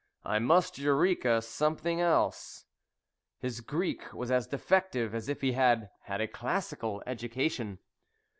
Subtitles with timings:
[0.25, 2.65] "I must 'Eureka' something else."
[3.37, 7.77] His Greek was as defective as if he had had a classical education.